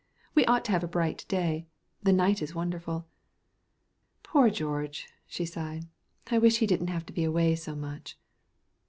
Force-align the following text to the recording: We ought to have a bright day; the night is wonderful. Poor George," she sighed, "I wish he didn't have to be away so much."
We 0.33 0.45
ought 0.45 0.65
to 0.65 0.71
have 0.71 0.83
a 0.83 0.87
bright 0.87 1.25
day; 1.29 1.67
the 2.01 2.11
night 2.11 2.41
is 2.41 2.55
wonderful. 2.55 3.05
Poor 4.23 4.49
George," 4.49 5.07
she 5.27 5.45
sighed, 5.45 5.85
"I 6.31 6.39
wish 6.39 6.57
he 6.57 6.65
didn't 6.65 6.87
have 6.87 7.05
to 7.05 7.13
be 7.13 7.23
away 7.23 7.55
so 7.55 7.75
much." 7.75 8.17